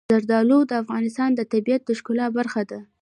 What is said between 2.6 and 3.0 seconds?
ده.